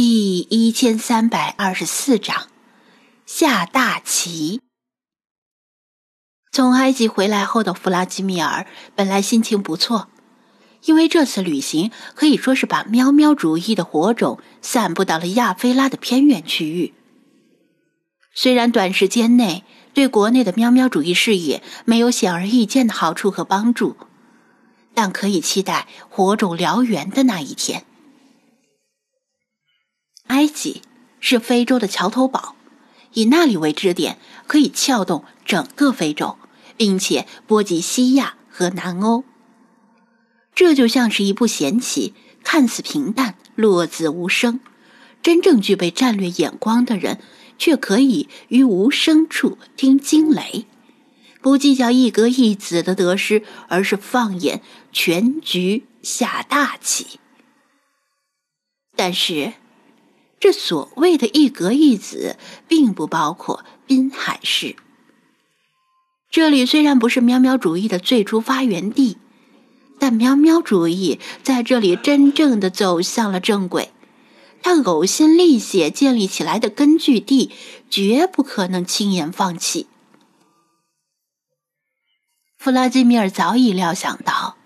[0.00, 2.46] 第一千三百二十四章
[3.26, 4.60] 下大棋。
[6.52, 10.08] 从埃及回来后的弗拉基米尔本来心情不错，
[10.84, 16.94] 因为这次旅行可以说是把喵喵主义的火种散布到了亚非拉的偏远区域。
[18.32, 23.96] 虽然短时间内对国内的喵喵主义事业没有显而易见的好处和帮助，
[24.94, 27.84] 但可以期待火种燎原的那一天。
[30.28, 30.82] 埃及
[31.20, 32.54] 是非洲的桥头堡，
[33.12, 36.38] 以那里为支点，可以撬动整个非洲，
[36.76, 39.24] 并且波及西亚和南欧。
[40.54, 44.60] 这就像是一部闲棋，看似平淡，落子无声，
[45.22, 47.20] 真正具备战略眼光的人，
[47.58, 50.66] 却可以于无声处听惊雷，
[51.40, 54.60] 不计较一格一子的得失，而是放眼
[54.92, 57.18] 全局下大棋。
[58.94, 59.54] 但是。
[60.40, 62.36] 这所谓的一格一子，
[62.68, 64.76] 并不包括滨海市。
[66.30, 69.16] 这里虽然不是喵喵主义的最初发源地，
[69.98, 73.90] 但喵喵主义在这里真正的走向了正轨。
[74.60, 77.50] 他呕心沥血建立起来的根据地，
[77.88, 79.86] 绝不可能轻言放弃。
[82.58, 84.57] 弗拉基米尔早已料想到。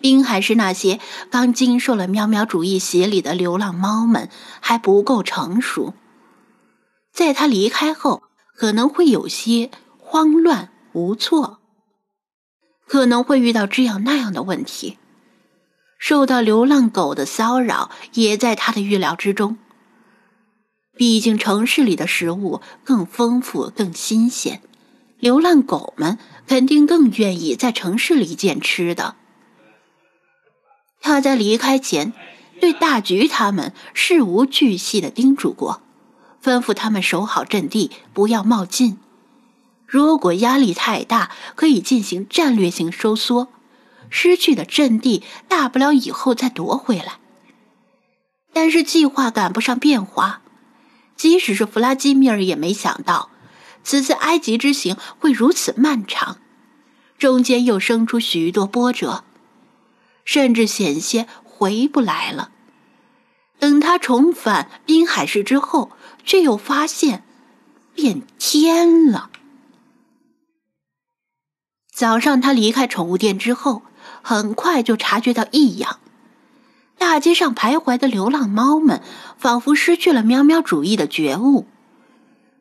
[0.00, 0.98] 冰还是那些
[1.30, 5.94] 刚经受了喵喵主义洗礼的流浪猫们还不够成熟，
[7.12, 8.22] 在他离开后
[8.56, 11.60] 可能会有些慌乱无措，
[12.86, 14.98] 可能会遇到这样那样的问题，
[15.98, 19.58] 受到流浪狗的骚扰也在他的预料之中。
[20.96, 24.60] 毕竟城市里的食物更丰富、更新鲜，
[25.18, 29.16] 流浪狗们肯定更愿意在城市里捡吃的。
[31.00, 32.12] 他在离开前，
[32.60, 35.82] 对大菊他们事无巨细的叮嘱过，
[36.42, 38.98] 吩咐他们守好阵地，不要冒进。
[39.86, 43.48] 如果压力太大，可以进行战略性收缩，
[44.08, 47.18] 失去的阵地大不了以后再夺回来。
[48.52, 50.42] 但是计划赶不上变化，
[51.16, 53.30] 即使是弗拉基米尔也没想到，
[53.82, 56.36] 此次埃及之行会如此漫长，
[57.18, 59.24] 中间又生出许多波折。
[60.30, 62.52] 甚至险些回不来了。
[63.58, 65.90] 等他重返滨海市之后，
[66.24, 67.24] 却又发现
[67.96, 69.28] 变天了。
[71.92, 73.82] 早上他离开宠物店之后，
[74.22, 75.98] 很快就察觉到异样。
[76.96, 79.02] 大街上徘徊的流浪猫们，
[79.36, 81.66] 仿佛失去了喵喵主义的觉悟，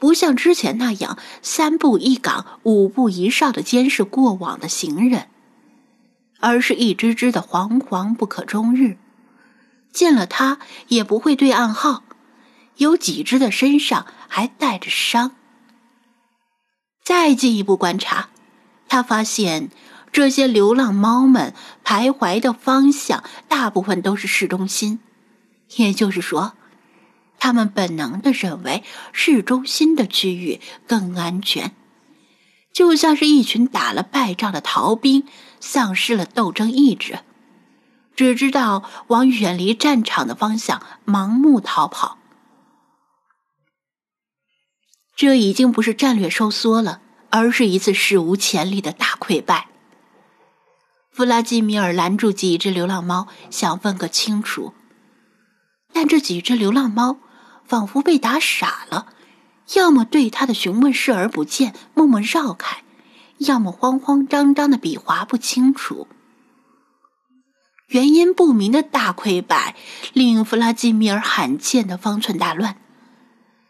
[0.00, 5.28] 不像之前那样三步一岗、五步一哨的监视过往的行人。
[6.42, 8.98] 而是一只只的惶惶不可终日，
[9.92, 10.58] 见了他
[10.88, 12.02] 也不会对暗号，
[12.78, 15.36] 有几只的身上还带着伤。
[17.04, 18.30] 再进一步观察，
[18.88, 19.70] 他发现
[20.10, 21.54] 这些流浪猫们
[21.84, 24.98] 徘徊的方向大部分都是市中心，
[25.76, 26.54] 也就是说，
[27.38, 28.82] 他们本能的认为
[29.12, 31.70] 市中心的区域更安全。
[32.72, 35.24] 就像是一群打了败仗的逃兵，
[35.62, 37.20] 丧失了斗争意志，
[38.16, 42.18] 只知道往远离战场的方向盲目逃跑。
[45.14, 47.00] 这已经不是战略收缩了，
[47.30, 49.68] 而是一次史无前例的大溃败。
[51.12, 54.74] 弗拉基米尔拦住几只流浪猫，想问个清楚，
[55.92, 57.18] 但这几只流浪猫
[57.64, 59.06] 仿佛被打傻了。
[59.74, 62.82] 要么对他的询问视而不见，默默绕开；
[63.38, 66.06] 要么慌慌张张的比划不清楚。
[67.88, 69.76] 原因不明的大溃败
[70.12, 72.76] 令弗拉基米尔罕见的方寸大乱。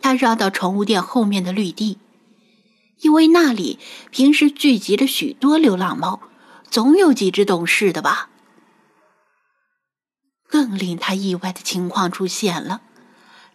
[0.00, 1.98] 他绕到宠物店后面的绿地，
[3.00, 3.78] 因为那里
[4.10, 6.20] 平时聚集着许多流浪猫，
[6.70, 8.30] 总有几只懂事的吧。
[10.48, 12.82] 更令他意外的情况出现了，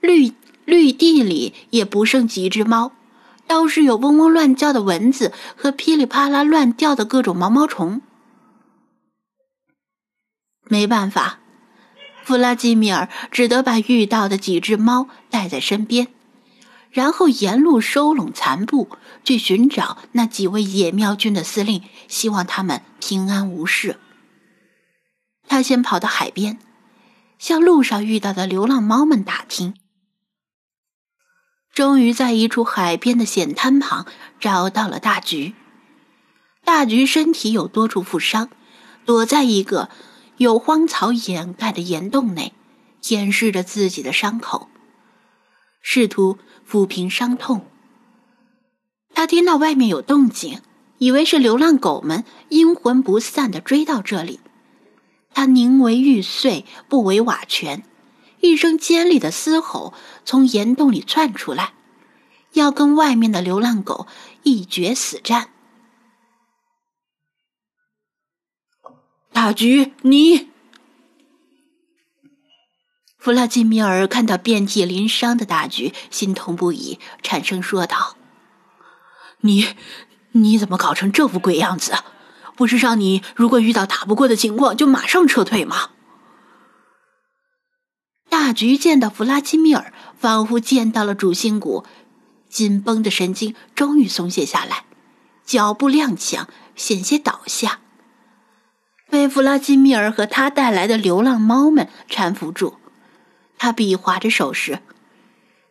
[0.00, 0.34] 绿。
[0.64, 2.92] 绿地里也不剩几只猫，
[3.48, 8.02] 倒是有嗡嗡乱叫的蚊子和噼里啪啦乱掉的各种毛毛虫。
[10.68, 11.40] 没办法，
[12.22, 16.08] 弗拉基米尔只得把遇到的几只猫带在身边，
[16.90, 18.90] 然后沿路收拢残部，
[19.24, 23.98] 去寻找那几位野喵军的司令，希望他们平安无事。
[25.48, 26.58] 他先跑到海边，
[27.38, 29.72] 向路上遇到的流浪猫们打听。
[31.78, 34.04] 终于在一处海边的险滩旁
[34.40, 35.54] 找到了大菊。
[36.64, 38.50] 大菊身体有多处负伤，
[39.04, 39.88] 躲在一个
[40.38, 42.52] 有荒草掩盖的岩洞内，
[43.10, 44.68] 掩饰着自己的伤口，
[45.80, 46.38] 试图
[46.68, 47.64] 抚平伤痛。
[49.14, 50.60] 他听到外面有动静，
[50.98, 54.40] 以为是流浪狗们阴魂不散的追到这里。
[55.32, 57.84] 他宁为玉碎，不为瓦全，
[58.40, 59.92] 一声尖利的嘶吼
[60.24, 61.74] 从岩洞里窜出来，
[62.52, 64.06] 要跟外面的流浪狗
[64.42, 65.50] 一决死战。
[69.32, 70.48] 大橘，你！
[73.18, 78.16] 弗拉基米尔看到遍体鳞伤的大橘，心痛不已，颤声说道
[79.42, 79.74] ：“你，
[80.32, 81.92] 你怎么搞成这副鬼样子？
[82.56, 85.90] 不是让你如果遇到打不过的情况，就马上撤退吗？”
[88.48, 91.84] 大橘见到弗拉基米尔，仿佛见到了主心骨，
[92.48, 94.84] 紧绷的神经终于松懈下来，
[95.44, 97.80] 脚步踉跄，险些倒下。
[99.10, 102.76] 被弗拉基米尔和他带来的流浪猫们搀扶住，
[103.58, 104.80] 他比划着手势，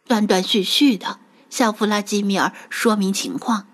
[0.06, 1.18] 断断续续的
[1.50, 3.66] 向弗拉基米尔说明情况。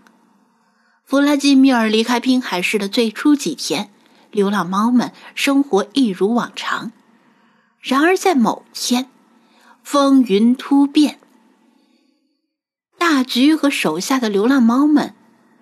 [1.03, 3.91] 弗拉基米尔离开滨海市的最初几天，
[4.31, 6.94] 流浪猫们生活一如往常。
[7.83, 9.09] 然而，在某天，
[9.83, 11.19] 风云突变，
[12.97, 15.13] 大橘和手下的流浪猫们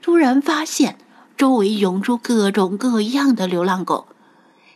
[0.02, 0.98] 突然发现。
[1.38, 4.06] 周围涌出各种各样的流浪狗，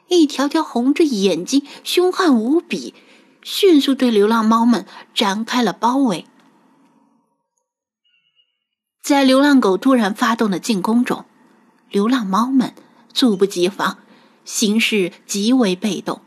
[0.08, 2.96] 一条条红着眼睛、凶悍无比，
[3.44, 6.26] 迅速对流浪猫们展开了包围。
[9.04, 11.26] 在流浪狗突然发动的进攻中，
[11.92, 12.74] 流浪猫们
[13.14, 14.00] 猝不及防，
[14.44, 16.22] 形势极为被动，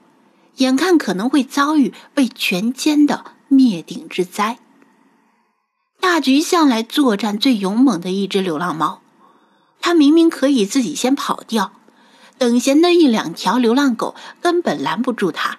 [0.58, 4.58] 眼看可能会遭遇被全歼的灭顶之灾。
[6.00, 9.02] 大橘向来作战最勇猛的一只流浪猫。
[9.80, 11.72] 他明明可以自己先跑掉，
[12.36, 15.58] 等闲的一两条流浪狗根本拦不住他。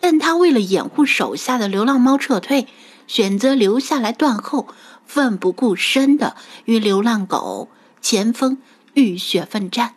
[0.00, 2.66] 但他为了掩护手下的流浪猫撤退，
[3.06, 4.68] 选择留下来断后，
[5.06, 7.68] 奋不顾身的与流浪狗
[8.02, 8.58] 前锋
[8.94, 9.94] 浴血奋战，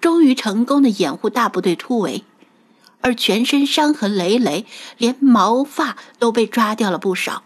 [0.00, 2.24] 终于成功的掩护大部队突围，
[3.04, 4.64] 而全身伤痕累累，
[4.96, 7.44] 连毛发都被抓掉了不少。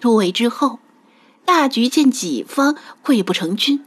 [0.00, 0.80] 突围之后。
[1.44, 3.82] 大橘见己方溃不成军，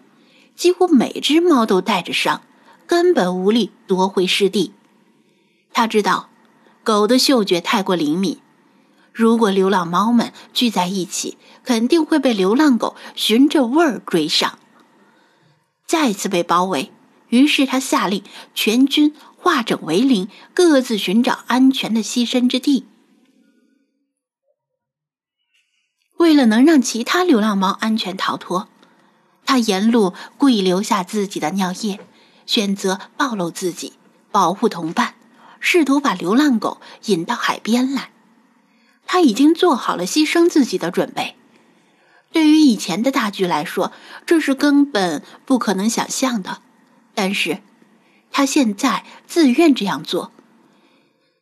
[0.56, 2.42] 几乎每只猫都带着伤，
[2.88, 4.74] 根本无力夺回失地。
[5.72, 6.32] 他知道，
[6.84, 8.40] 狗的嗅觉太过灵敏，
[9.14, 14.58] 如果流浪猫们聚在一起，肯定会被流浪狗循着味儿追上，
[15.86, 16.92] 再次被包围。
[17.32, 18.24] 于是他下令
[18.54, 22.86] 全军化整为零，各自寻找安全的栖身之地。
[26.18, 28.68] 为了能让其他流浪猫安全逃脱，
[29.46, 32.00] 他沿路故意留下自己的尿液，
[32.46, 33.94] 选择暴露自己，
[34.32, 35.16] 保护同伴，
[35.60, 38.12] 试图把流浪狗引到海边来。
[39.08, 41.36] 他已经做好了牺牲自己的准备。
[42.32, 43.92] 对于以前的大局来说，
[44.26, 46.62] 这是根本不可能想象的，
[47.14, 47.60] 但是
[48.32, 50.32] 他现在自愿这样做，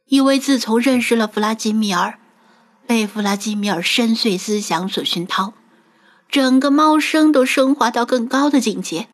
[0.06, 2.20] 因为自从认识了弗拉基米尔。
[2.88, 5.54] 被弗拉基米尔深邃思想所熏陶，
[6.28, 9.10] 整个猫生都升华到更高的境界。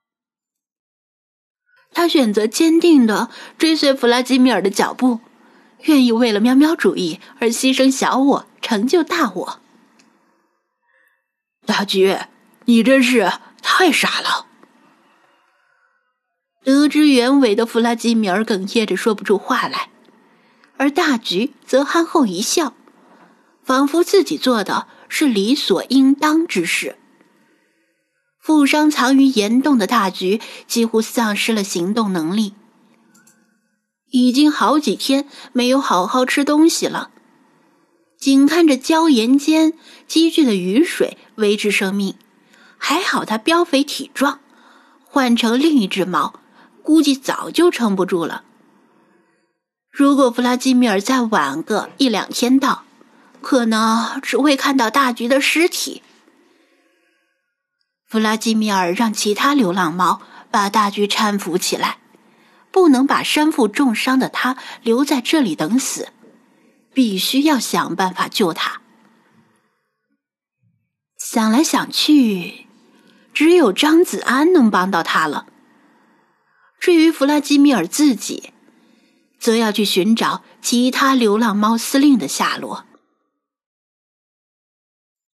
[1.91, 5.19] 他选择坚定的追随弗拉基米尔的脚步，
[5.81, 9.59] 愿意为了喵喵主义而牺牲小我，成就大我。
[11.65, 12.17] 大橘，
[12.63, 13.29] 你真是
[13.61, 14.47] 太傻了！
[16.65, 19.89] 得知原委的弗拉基米尔哽咽着说不出话来，
[20.77, 22.73] 而大橘则憨厚一笑。
[23.63, 26.97] 仿佛自己做的是理所应当之事。
[28.39, 32.53] 负伤藏于岩洞的大橘几乎丧失了行动能力，
[34.11, 37.11] 已经好几天没有好好吃东西了，
[38.19, 39.73] 仅看着礁岩间
[40.07, 42.15] 积聚的雨水维持生命。
[42.77, 44.39] 还好他膘肥体壮，
[45.05, 46.39] 换成另一只猫，
[46.85, 48.43] 估计早就撑不住了。
[49.89, 52.83] 如果弗拉基米尔再晚个一两天到，
[53.41, 56.03] 可能只会看到大橘的尸体。
[58.07, 61.97] 弗拉基米尔让其他流浪猫把大橘搀扶起来，
[62.71, 66.09] 不能把身负重伤的他留在这里等死，
[66.93, 68.81] 必须要想办法救他。
[71.17, 72.67] 想来想去，
[73.33, 75.47] 只有张子安能帮到他了。
[76.79, 78.51] 至于弗拉基米尔自己，
[79.39, 82.85] 则要去寻找其他流浪猫司令的下落。